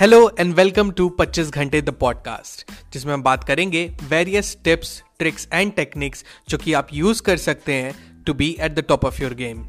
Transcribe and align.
Hello 0.00 0.18
and 0.38 0.52
welcome 0.54 0.90
to 0.90 1.08
25 1.20 1.50
घंटे 1.50 1.80
the 1.82 1.90
podcast 2.00 2.70
जिसमें 2.92 3.12
हम 3.14 3.22
बात 3.22 3.42
करेंगे 3.44 3.82
various 4.10 4.56
tips 4.64 4.92
tricks 5.18 5.46
and 5.52 5.72
techniques 5.72 6.24
जो 6.48 6.58
कि 6.58 6.72
आप 6.72 6.88
यूज़ 6.92 7.22
कर 7.22 7.36
सकते 7.36 7.74
हैं 7.74 7.92
to 8.26 8.34
be 8.34 8.48
at 8.60 8.74
the 8.74 8.84
top 8.88 9.04
of 9.04 9.20
your 9.22 9.34
game 9.34 9.62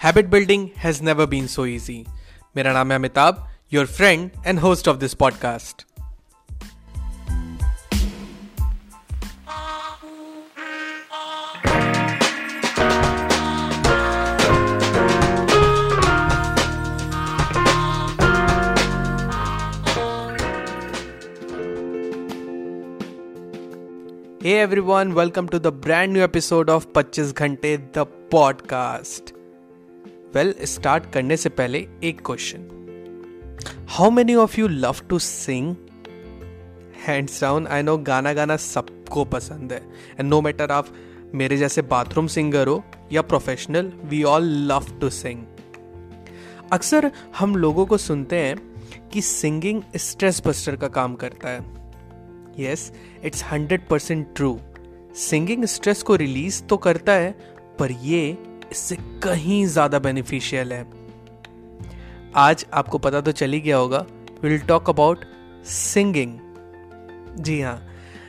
habit 0.00 0.26
building 0.26 0.68
has 0.76 1.02
never 1.02 1.26
been 1.26 1.46
so 1.46 1.66
easy 1.66 2.02
मेरा 2.56 2.72
नाम 2.72 2.92
है 2.92 2.98
Amitabh 2.98 3.46
your 3.72 3.86
friend 3.88 4.30
and 4.46 4.58
host 4.58 4.88
of 4.88 4.96
this 4.96 5.14
podcast 5.14 5.86
Hey 24.48 24.68
everyone, 24.68 25.12
welcome 25.12 25.46
to 25.46 25.58
the 25.58 25.66
brand 25.66 26.12
new 26.12 26.24
episode 26.24 26.70
of 26.70 26.86
25 26.98 27.32
घंटे 27.32 27.76
the 27.76 27.92
podcast 27.98 29.34
well 30.34 30.54
start 30.62 31.12
करने 31.12 31.36
से 31.36 31.48
पहले 31.48 31.88
एक 32.04 32.26
question 32.26 32.58
how 33.88 34.10
many 34.10 34.34
of 34.34 34.60
you 34.60 34.68
love 34.68 34.96
to 35.08 35.18
sing 35.18 35.76
hands 37.06 37.40
down 37.40 37.66
I 37.66 37.82
know 37.82 37.98
गाना 37.98 38.32
गाना 38.32 38.56
सबको 38.56 39.24
पसंद 39.24 39.72
है. 39.72 39.88
एंड 40.20 40.30
नो 40.30 40.40
मैटर 40.40 40.70
आप 40.70 40.86
मेरे 41.34 41.56
जैसे 41.56 41.82
बाथरूम 41.82 42.26
सिंगर 42.26 42.66
हो 42.66 42.84
या 43.12 43.22
professional 43.22 43.92
we 44.04 44.22
all 44.22 44.42
love 44.44 44.98
to 45.00 45.10
sing 45.10 45.44
अक्सर 46.72 47.12
हम 47.38 47.56
लोगों 47.56 47.86
को 47.86 47.96
सुनते 47.96 48.36
हैं 48.36 48.56
कि 49.12 49.20
सिंगिंग 49.20 49.82
स्ट्रेस 49.96 50.42
बस्टर 50.46 50.76
का 50.76 50.88
काम 50.88 51.14
करता 51.14 51.48
है. 51.48 51.77
Yes 52.58 52.90
it's 53.24 53.44
hundred 53.44 53.86
percent 53.88 54.26
true 54.36 54.58
singing 55.18 55.64
stress 55.66 56.02
को 56.02 56.16
रिलीज़ 56.16 56.62
तो 56.62 56.76
करता 56.76 57.12
है, 57.12 57.30
पर 57.78 57.92
ये 57.92 58.36
इससे 58.72 58.96
कहीं 59.22 59.64
ज़्यादा 59.66 59.98
बेनिफिशियल 59.98 60.72
है। 60.72 60.86
आज 62.36 62.64
आपको 62.72 62.98
पता 62.98 63.20
तो 63.20 63.32
चली 63.32 63.60
गया 63.60 63.76
होगा 63.76 64.04
विल 64.42 64.58
टॉक 64.60 64.90
अबाउट 64.90 65.24
सिंगिंग 65.66 66.38
जी 67.38 67.60
हाँ 67.60 67.80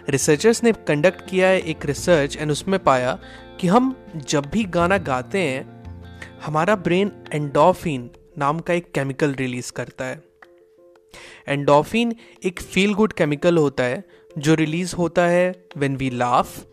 रिसर्चर्स 0.10 0.64
ने 0.64 0.72
कंडक्ट 0.88 1.22
किया 1.30 1.48
है 1.48 1.60
एक 1.62 1.86
रिसर्च 1.86 2.38
एंड 2.38 2.52
उसमें 2.52 2.78
पाया 2.84 3.18
कि 3.60 3.68
हम 3.68 3.96
जब 4.18 4.46
भी 4.46 4.64
गाना 4.66 4.98
गाते 5.00 5.40
हैं, 5.40 5.66
हमारा 6.46 6.76
ब्रेन 6.78 7.12
एंडोफिन 7.34 8.10
नाम 8.38 8.60
का 8.60 8.74
एक 8.74 8.92
केमिकल 8.92 9.34
रिलीज़ 9.34 9.72
करता 9.72 10.06
है। 10.06 10.24
एंडोफिन 11.48 12.16
एक 12.46 12.60
फील 12.62 12.94
गुड 12.94 13.14
केमिकल 13.14 13.58
होता 13.58 13.84
है 13.84 14.04
जो 14.38 14.54
रिलीज़ 14.56 14.96
होता 14.96 15.26
है 15.26 15.64
वेन 15.78 15.96
वी 15.96 16.10
लाफ 16.10 16.66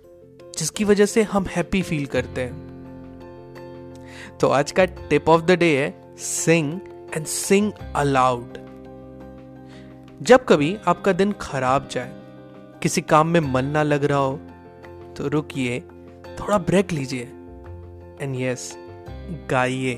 जिसकी 0.58 0.84
वजह 0.84 1.06
से 1.06 1.22
हम 1.22 1.46
हैप्पी 1.46 1.82
फील 1.82 2.06
करते 2.06 2.40
हैं। 2.40 4.38
तो 4.40 4.48
आज 4.48 4.72
का 4.72 4.84
टिप 4.84 5.28
ऑफ़ 5.28 5.42
द 5.42 5.50
डे 5.50 5.76
है 5.78 6.16
सिंग 6.16 6.80
एंड 7.16 7.26
सिंग 7.26 7.72
अलाउड 7.96 8.58
जब 10.22 10.44
कभी 10.44 10.76
आपका 10.86 11.12
दिन 11.12 11.32
खराब 11.32 11.88
जाए, 11.90 12.12
किसी 12.82 13.00
काम 13.00 13.28
में 13.28 13.40
मन 13.40 13.64
ना 13.64 13.82
लग 13.82 14.04
रहा 14.04 14.18
हो 14.18 14.36
तो 15.16 15.28
रुकिए, 15.28 15.80
थोड़ा 16.40 16.58
ब्रेक 16.58 16.92
लीजिए। 16.92 17.22
एंड 18.20 18.36
यस 18.36 18.72
गाइए। 19.50 19.94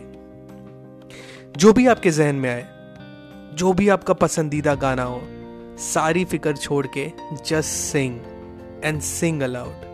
जो 1.57 1.73
भी 1.73 1.87
आपके 1.87 2.11
जहन 2.11 2.37
में 2.37 2.51
आए, 2.51 2.67
जो 3.55 3.73
भी 3.73 3.89
आपका 3.89 4.15
पसंदीदा 4.15 4.75
गाना 4.75 5.03
हो 5.03 5.21
सारी 5.79 6.25
फ़िक्र 6.25 6.57
छोड़ 6.57 6.87
के 6.87 7.13
just 7.47 7.71
sing 7.71 8.21
and 8.85 9.01
sing 9.01 9.43
aloud 9.43 9.89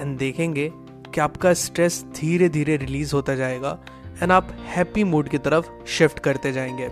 and 0.00 0.18
देखेंगे 0.18 0.72
कि 1.14 1.20
आपका 1.20 1.54
स्ट्रेस 1.54 2.04
धीरे 2.20 2.48
धीरे 2.48 2.76
रिलीज़ 2.76 3.14
होता 3.14 3.34
जाएगा 3.34 3.84
एंड 4.22 4.32
आप 4.32 4.48
हैप्पी 4.64 5.04
मूड 5.04 5.28
की 5.28 5.38
तरफ़ 5.38 5.86
शिफ्ट 5.86 6.18
करते 6.18 6.52
जाएँगे। 6.52 6.88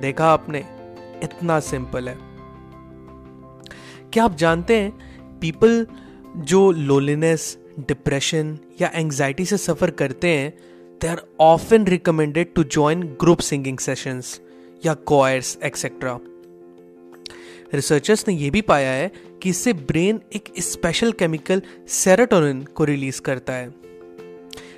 देखा 0.00 0.26
आपने? 0.26 0.58
इतना 1.22 1.60
सिंपल 1.60 2.08
है। 2.08 2.18
क्या 4.12 4.24
आप 4.24 4.34
जानते 4.34 4.78
हैं 4.78 4.92
पीपल 5.38 5.86
जो 6.36 6.72
लोलीनेस 6.72 7.58
डिप्रेशन 7.78 8.58
या 8.80 8.90
एंजाइटी 8.94 9.44
से 9.44 9.56
सफ़र 9.56 9.90
करते 9.90 10.28
हैं 10.28 10.54
they 11.00 11.08
are 11.08 11.22
often 11.40 11.86
recommended 11.86 12.54
to 12.54 12.64
join 12.64 13.02
group 13.02 13.38
singing 13.38 13.78
sessions 13.78 14.40
या 14.86 14.94
कॉयर्स 14.94 15.58
एक्सेट्रा 15.64 16.18
रिसर्चर्स 17.74 18.28
ने 18.28 18.34
यह 18.34 18.50
भी 18.50 18.60
पाया 18.60 18.90
है 18.90 19.12
कि 19.42 19.50
इससे 19.50 19.72
ब्रेन 19.72 20.20
एक 20.34 20.52
स्पेशल 20.58 21.12
केमिकल 21.12 21.62
सेरोटोनिन 21.88 22.62
को 22.64 22.84
रिलीज़ 22.84 23.20
करता 23.20 23.52
है। 23.52 23.74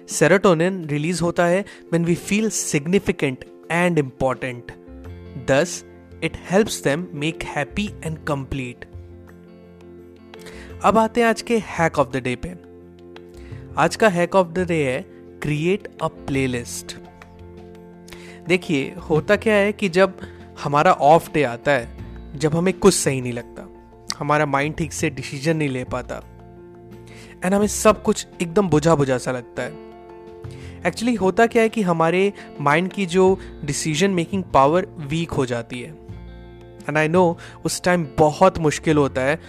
सेरोटोनिन 0.08 0.84
रिलीज़ 0.84 1.22
होता 1.22 1.46
है 1.46 1.60
when 1.60 2.04
we 2.04 2.14
feel 2.14 2.50
significant 2.50 3.44
and 3.70 3.98
important 3.98 4.72
thus 5.50 5.84
it 6.24 6.36
helps 6.50 6.82
them 6.82 7.06
make 7.12 7.42
happy 7.42 7.90
and 8.04 8.18
complete 8.18 8.84
अब 10.84 10.98
आते 10.98 11.20
हैं 11.20 11.28
आज 11.28 11.42
के 11.42 11.58
हैक 11.58 11.98
ऑफ़ 11.98 12.08
द 12.08 12.16
डे 12.16 12.36
पे। 12.36 12.54
आज 13.76 13.96
का 13.96 14.08
हैक 14.08 14.34
ऑफ़ 14.34 14.48
द 14.48 14.58
डे 14.58 14.84
है 14.84 15.04
क्रिएट 15.42 15.88
अ 16.02 16.08
प्लेलिस्ट 16.08 16.96
देखिए, 18.48 18.94
होता 19.10 19.36
क्या 19.36 19.54
है 19.54 19.72
कि 19.72 19.88
जब 19.88 20.18
हमारा 20.64 20.92
ऑफ़ 20.92 21.30
डे 21.32 21.42
आता 21.42 21.72
है, 21.72 22.38
जब 22.38 22.54
हमें 22.54 22.72
कुछ 22.74 22.94
सही 22.94 23.20
नहीं 23.20 23.32
लगता, 23.32 23.68
हमारा 24.18 24.46
माइंड 24.46 24.74
ठीक 24.76 24.92
से 24.92 25.10
डिसीज़न 25.10 25.56
नहीं 25.56 25.68
ले 25.68 25.84
पाता 25.84 26.22
एंड 27.44 27.54
हमें 27.54 27.66
सब 27.66 28.02
कुछ 28.02 28.26
एकदम 28.42 28.68
बुझा 28.68 28.94
बुझा 28.94 29.18
सा 29.18 29.32
लगता 29.32 29.62
है। 29.62 29.84
एक्चुअली 30.86 31.14
होता 31.14 31.46
क्या 31.46 31.62
है 31.62 31.68
कि 31.68 31.82
हमारे 31.82 32.32
माइंड 32.60 32.90
की 32.92 33.06
जो 33.06 33.38
डिसीज़न 33.64 34.10
मेकिंग 34.10 34.42
पावर 34.54 34.86
वीक 34.98 35.30
हो 35.30 35.46
जाती 35.46 35.80
है। 35.80 35.90
एंड 36.88 36.98
आई 36.98 37.08
नो 37.08 37.38
उस 37.64 37.82
टाइम 37.82 38.06
बहुत 38.18 38.58
मुश्किल 38.58 38.96
होता 38.96 39.22
है 39.22 39.40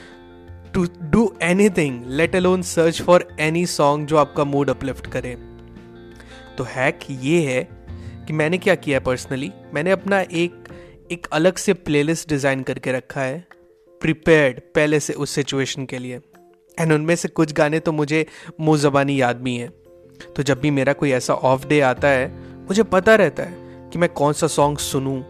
to 0.74 0.86
do 1.02 1.32
anything 1.70 2.04
let 2.08 2.36
alone 2.36 2.62
search 2.62 3.02
for 3.02 3.28
any 3.40 3.66
song 3.66 4.08
जो 4.08 4.18
आपका 4.18 4.44
मूड 4.44 4.70
अपलिफ्ट 4.70 5.08
करे। 5.08 5.36
तो 6.58 6.64
हैक 6.64 7.00
ये 7.10 7.42
है 7.42 7.77
कि 8.28 8.34
मैंने 8.34 8.58
क्या 8.58 8.76
किया 8.76 8.98
है 8.98 9.04
पर्सनली 9.04 9.52
मैंने 9.74 9.92
अपना 9.92 10.20
एक 10.20 10.64
एक 11.12 11.28
अलग 11.32 11.56
से 11.56 11.74
प्लेलिस्ट 11.74 12.30
डिज़ाइन 12.30 12.64
करके 12.64 12.92
रखा 12.92 13.22
है 13.22 13.46
प्रिपेयर्ड 14.02 14.60
पहले 14.76 15.00
से 15.00 15.14
उस 15.14 15.32
सिचुएशन 15.32 15.86
के 15.86 15.98
लिए। 15.98 16.20
एंड 16.78 16.94
उनमें 16.94 17.16
से 17.16 17.28
कुछ 17.28 17.54
गाने 17.54 17.80
तो 17.80 17.92
मुझे 17.92 18.26
मुँह 18.60 18.78
जबानी 18.78 19.20
याद 19.22 19.42
भी 19.42 19.56
हैं। 19.56 19.70
तो 20.36 20.44
जब 20.44 20.60
भी 20.60 20.72
मेरा 20.72 20.94
कोई 20.94 21.12
ऐसा 21.12 21.34
ऑफ़ 21.34 21.68
डे 21.68 21.80
आता 21.82 22.08
है, 22.08 22.28
मुझे 22.68 22.84
पता 22.84 23.16
रहता 23.16 23.44
है 23.44 23.90
कि 23.90 24.00
मैं 24.00 24.10
कौन 24.10 24.34
सा 24.34 24.48
सॉन्ग 24.48 24.78
सुनूं, 24.78 25.22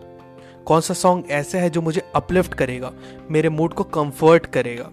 कौन 0.66 0.82
सा 0.82 0.94
सॉन्ग 0.94 1.32
ऐसा 1.32 1.58
है 1.58 1.70
जो 1.70 1.82
मुझे 1.82 2.02
अपलिफ्ट 2.16 2.54
करेगा, 2.54 2.94
मेरे 3.32 3.50
मूड 3.50 3.74
को 3.74 3.84
कंफर्ट 3.84 4.46
करेगा। 4.46 4.92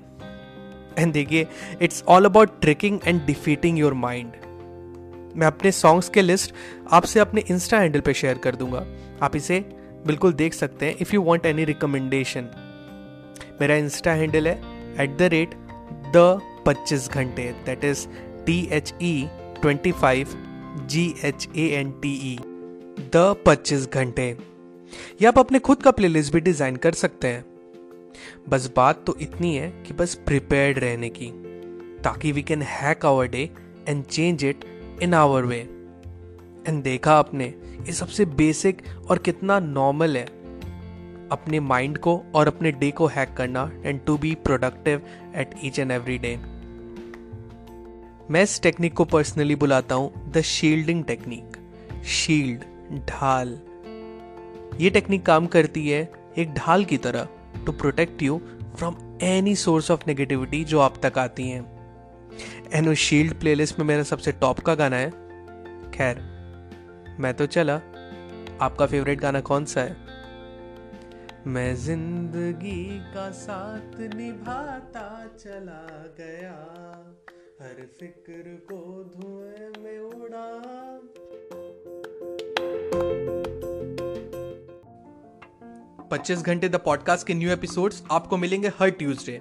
एंड 0.98 1.12
देखिए 1.12 1.46
it's 1.82 2.04
all 2.08 2.24
about 2.24 2.60
tricking 2.60 3.00
and 3.06 3.24
defeating 3.26 3.78
your 3.78 3.94
mind 3.94 4.32
मैं 5.36 5.46
अपने 5.46 5.72
सॉन्ग्स 5.72 6.08
के 6.08 6.22
लिस्ट 6.22 6.54
आपसे 6.92 7.20
अपने 7.20 7.44
इंस्टा 7.50 7.78
हैंडल 7.78 8.00
पे 8.00 8.14
शेयर 8.14 8.38
कर 8.38 8.56
दूँगा। 8.56 8.84
आप 9.22 9.36
इसे 9.36 9.58
बिल्कुल 10.06 10.32
देख 10.32 10.54
सकते 10.54 10.86
हैं 10.86 10.96
if 11.00 11.14
you 11.14 11.22
want 11.22 11.46
any 11.46 11.64
recommendation 11.64 12.50
मेरा 13.60 13.74
इंस्टा 13.76 14.12
हैंडल 14.12 14.48
है 14.48 14.54
एट 15.02 15.16
द 15.18 15.28
रेट 15.32 15.54
द 16.16 16.40
पच्चीस 16.66 17.08
घंटे। 17.10 17.50
That 17.66 17.84
is 17.84 18.06
T 18.46 18.58
H 18.72 18.92
E 19.02 19.28
twenty 19.60 19.92
five 19.92 20.34
G 20.88 21.14
H 21.24 21.48
A 21.56 21.68
N 21.78 21.90
T 22.02 22.12
E 22.32 22.36
the 23.14 23.34
पच्चीस 23.46 23.88
घंटे। 23.88 24.36
या 25.22 25.28
आप 25.28 25.38
अपने 25.38 25.58
खुद 25.58 25.82
का 25.82 25.90
प्लेलिस्ट 25.90 26.32
भी 26.32 26.40
डिज़ाइन 26.40 26.76
कर 26.76 26.92
सकते 26.94 27.28
हैं। 27.28 27.44
बस 28.48 28.70
बात 28.76 29.02
तो 29.06 29.16
इतनी 29.20 29.54
है 29.56 29.68
कि 29.86 29.94
बस 29.94 30.14
प्रिपेयर्ड 30.26 30.78
रहने 30.78 31.08
की, 31.08 31.30
ताकि 32.04 32.32
we 32.32 32.42
can 32.42 32.62
hack 32.62 33.06
our 33.06 33.28
day 33.28 33.48
and 33.88 34.04
change 34.04 34.44
it 34.44 34.64
in 35.02 35.14
our 35.14 35.44
way 35.44 35.58
and 36.68 36.82
देखा 36.82 37.14
आपने, 37.14 37.44
ये 37.46 37.92
सबसे 37.92 38.24
बेसिक 38.24 38.82
और 39.10 39.18
कितना 39.18 39.58
नॉर्मल 39.60 40.16
है। 40.16 40.24
अपने 41.32 41.60
माइंड 41.60 41.98
को 41.98 42.16
और 42.34 42.48
अपने 42.48 42.72
डे 42.72 42.90
को 42.90 43.06
हैक 43.06 43.34
करना 43.36 43.70
and 43.84 44.00
to 44.06 44.16
be 44.18 44.34
productive 44.34 45.02
at 45.36 45.54
each 45.64 45.78
and 45.78 45.90
every 45.90 46.18
day 46.18 46.36
मैं 48.30 48.42
इस 48.42 48.60
टेक्निक 48.62 48.94
को 48.94 49.04
पर्सनली 49.04 49.54
बुलाता 49.54 49.94
हूँ 49.94 50.30
द 50.32 50.40
शील्डिंग 50.40 51.04
टेक्निक 51.04 51.56
शील्ड 52.06 52.64
ढाल। 53.08 53.58
ये 54.80 54.90
टेक्निक 54.90 55.26
काम 55.26 55.46
करती 55.46 55.88
है 55.88 56.08
एक 56.38 56.54
ढाल 56.54 56.84
की 56.84 56.96
तरह 56.96 57.28
to 57.66 57.72
protect 57.72 58.22
you 58.22 58.40
from 58.76 58.96
any 59.22 59.54
source 59.56 59.90
of 59.90 60.00
negativity 60.06 60.64
जो 60.64 60.80
आप 60.80 60.94
तक 61.02 61.18
आती 61.18 61.48
हैं। 61.48 61.73
एंड 62.72 62.88
उस 62.88 62.98
शील्ड 62.98 63.40
प्लेलिस्ट 63.40 63.78
में 63.78 63.86
मेरा 63.86 64.02
सबसे 64.02 64.32
टॉप 64.32 64.60
का 64.60 64.74
गाना 64.74 64.96
है। 64.96 65.10
खैर, 65.90 66.16
मैं 67.20 67.34
तो 67.34 67.46
चला। 67.46 67.74
आपका 68.60 68.86
फेवरेट 68.86 69.20
गाना 69.20 69.40
कौन 69.40 69.64
सा 69.64 69.80
है? 69.80 69.96
मैं 71.46 71.76
ज़िंदगी 71.76 73.00
का 73.00 73.30
साथ 73.30 74.14
निभाता 74.14 75.30
चला 75.38 76.04
गया। 76.18 76.54
हर 77.62 77.90
फ़िक्र 78.00 78.66
को 78.72 79.04
धुएँ 79.16 79.84
में 79.84 79.98
उड़ा। 79.98 80.54
पच्चीस 86.10 86.38
घंटे 86.38 86.68
द 86.68 86.76
पॉडकास्ट 86.76 87.26
के 87.26 87.34
न्यू 87.34 87.50
एपिसोड्स 87.50 88.02
आपको 88.10 88.36
मिलेंगे 88.36 88.68
हर 88.68 88.90
Tuesday 88.90 89.40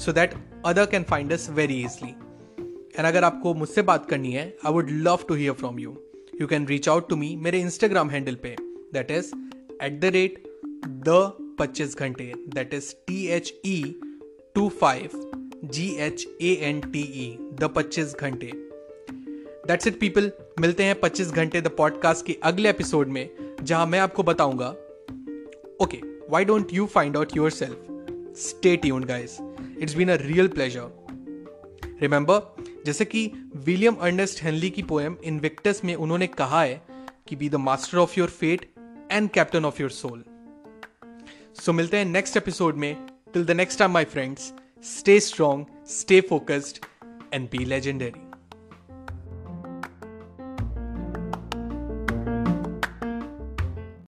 So 0.00 0.12
that 0.12 0.34
other 0.66 0.86
can 0.86 1.02
find 1.02 1.32
us 1.32 1.48
very 1.50 1.80
easily 1.84 2.08
and 2.08 3.06
अगर 3.06 3.24
आपको 3.24 3.54
मुझसे 3.54 3.82
बात 3.82 4.06
करनी 4.10 4.32
है 4.32 4.44
I 4.66 4.72
would 4.72 4.90
love 4.90 5.24
to 5.28 5.34
hear 5.34 5.52
from 5.52 5.78
you 5.78 5.96
you 6.40 6.46
can 6.46 6.66
reach 6.66 6.88
out 6.88 7.08
to 7.08 7.16
me 7.16 7.34
मेरे 7.36 7.60
इंस्टाग्राम 7.60 8.10
हैंडल 8.10 8.34
पे. 8.34 8.54
That 8.92 9.10
is 9.10 9.32
at 9.82 10.00
the 10.00 10.04
rate 10.14 10.42
the 10.86 11.32
पच्चीस 11.58 11.96
घंटे. 11.98 12.32
That 12.54 12.74
is 12.74 12.92
T 13.06 13.26
H 13.26 13.52
E 13.66 13.82
two 14.54 14.68
five 14.80 15.20
G 15.64 15.88
H 15.98 16.26
A 16.42 16.54
N 16.62 16.80
T 16.80 17.00
E 17.00 17.28
the 17.60 17.70
पच्चीस 17.76 18.14
घंटे. 18.20 18.52
That's 19.66 19.86
it 19.86 20.00
people 20.00 20.30
मिलते 20.60 20.84
हैं 20.84 20.98
पच्चीस 21.00 21.32
घंटे 21.32 21.60
द 21.60 21.68
पॉडकास्ट 21.78 22.26
के 22.26 22.38
अगले 22.42 22.70
एपिसोड 22.70 23.08
में, 23.08 23.28
जहाँ 23.62 23.86
मैं 23.86 23.98
आपको 23.98 24.22
बताऊँगा. 24.22 24.68
Okay 25.82 26.00
why 26.30 26.44
don't 26.44 26.72
you 26.72 26.86
find 26.86 27.16
out 27.16 27.36
yourself 27.50 27.86
stay 28.38 28.76
tune 28.76 29.04
guys 29.04 29.38
it's 29.80 29.94
been 29.94 30.08
a 30.08 30.14
real 30.14 30.48
pleasure 30.48 31.06
remember 32.00 32.64
जैसे 32.86 33.04
कि 33.04 33.32
विलियम 33.56 33.94
अर्नेस्ट 33.94 34.42
हेनली 34.42 34.70
की 34.70 34.82
पोएम 34.82 35.16
इनविक्टस 35.24 35.80
में 35.84 35.94
उन्होंने 35.94 36.26
कहा 36.26 36.62
है 36.62 36.82
कि 37.28 37.36
be 37.36 37.48
the 37.48 37.54
master 37.54 37.98
of 37.98 38.14
your 38.18 38.28
fate 38.28 38.70
and 39.12 39.30
captain 39.30 39.64
of 39.64 39.82
your 39.82 39.90
soul 39.90 40.24
so 41.54 41.72
मिलते 41.72 41.96
हैं 41.96 42.04
नेक्स्ट 42.04 42.36
एपिसोड 42.36 42.74
में. 42.74 43.06
Till 43.34 43.44
the 43.44 43.50
next 43.50 43.78
time 43.78 43.90
my 43.90 44.04
friends 44.04 44.52
stay 44.84 45.20
strong 45.20 45.66
stay 45.86 46.20
focused 46.20 46.84
and 47.34 47.48
be 47.50 47.64
legendary 47.64 48.29